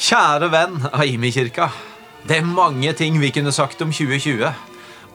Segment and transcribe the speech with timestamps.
[0.00, 1.66] Kjære venn av Imi-kirka.
[2.24, 4.46] Det er mange ting vi kunne sagt om 2020.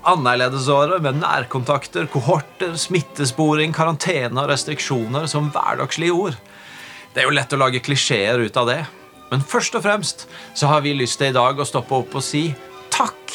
[0.06, 6.38] Annerledesåret med nærkontakter, kohorter, smittesporing, karantene og restriksjoner som hverdagslige ord.
[7.16, 8.78] Det er jo lett å lage klisjeer ut av det.
[9.32, 12.26] Men først og fremst så har vi lyst til i dag å stoppe opp og
[12.28, 12.44] si
[12.94, 13.34] takk.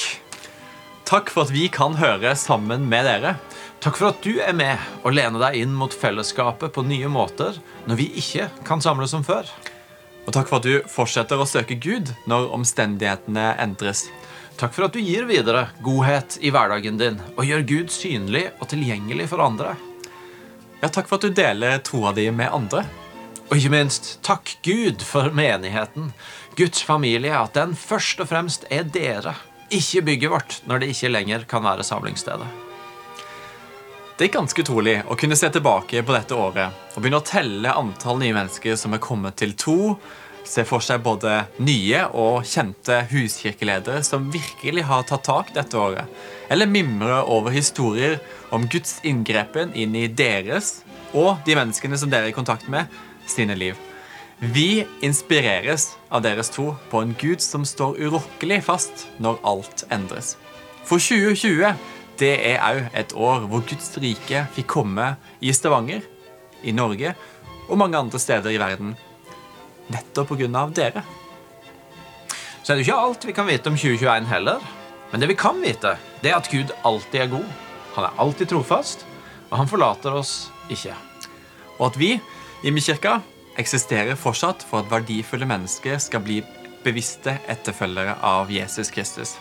[1.10, 3.34] Takk for at vi kan høre sammen med dere.
[3.82, 7.58] Takk for at du er med og lener deg inn mot fellesskapet på nye måter
[7.90, 9.50] når vi ikke kan samles som før.
[10.30, 14.04] Og takk for at du fortsetter å søke Gud når omstendighetene endres.
[14.60, 18.68] Takk for at du gir videre godhet i hverdagen din og gjør Gud synlig og
[18.70, 19.72] tilgjengelig for andre.
[20.84, 22.84] Ja, takk for at du deler troa di med andre.
[23.48, 26.12] Og ikke minst, takk Gud for menigheten,
[26.54, 29.34] Guds familie, at den først og fremst er dere,
[29.66, 32.69] ikke bygget vårt, når det ikke lenger kan være samlingsstedet.
[34.20, 37.70] Det er ganske utrolig å kunne se tilbake på dette året og begynne å telle
[37.72, 39.94] antall nye mennesker som er kommet til tro,
[40.44, 46.04] se for seg både nye og kjente huskirkeledere som virkelig har tatt tak dette året,
[46.52, 48.18] eller mimre over historier
[48.52, 50.82] om Guds inngrepen inn i deres
[51.16, 52.92] og de menneskene som dere er i kontakt med,
[53.24, 53.78] sine liv.
[54.52, 60.34] Vi inspireres av deres tro på en Gud som står urokkelig fast når alt endres.
[60.84, 61.72] For 2020
[62.20, 66.04] det er òg et år hvor Guds rike fikk komme i Stavanger,
[66.62, 67.14] i Norge
[67.70, 68.92] og mange andre steder i verden.
[69.90, 70.66] Nettopp pga.
[70.76, 71.02] dere.
[72.62, 74.60] Så er det ikke alt vi kan vite om 2021 heller.
[75.10, 77.48] Men det vi kan vite, det er at Gud alltid er god.
[77.96, 79.06] Han er alltid trofast,
[79.50, 80.94] og han forlater oss ikke.
[81.80, 82.12] Og at vi
[82.62, 83.18] i Mykirka
[83.58, 86.42] eksisterer fortsatt for at verdifulle mennesker skal bli
[86.84, 89.34] bevisste etterfølgere av Jesus Kristus.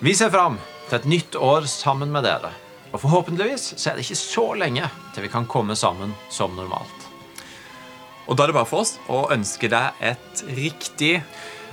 [0.00, 0.56] Vi ser fram
[0.88, 2.52] til et nytt år sammen med dere.
[2.92, 7.08] Og forhåpentligvis så er det ikke så lenge til vi kan komme sammen som normalt.
[8.28, 11.14] Og da er det bare for oss å ønske deg et riktig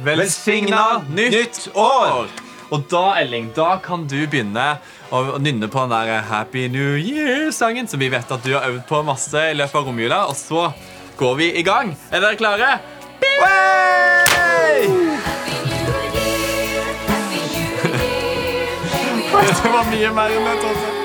[0.03, 2.29] velsigna nytt år!
[2.69, 4.75] Og da, Elling, da kan du begynne
[5.09, 8.84] å nynne på den der Happy New Year-sangen som vi vet at du har øvd
[8.89, 10.19] på masse i løpet av romjula.
[10.29, 10.67] Og så
[11.17, 11.95] går vi i gang.
[12.13, 12.75] Er dere klare?
[19.29, 20.57] Det var mye mer enn det.
[20.72, 20.98] Også.